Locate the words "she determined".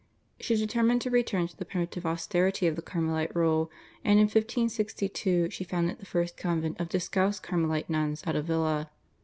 0.39-0.99